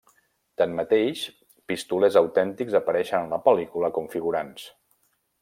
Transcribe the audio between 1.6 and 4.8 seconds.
pistolers autèntics apareixen en la pel·lícula com figurants.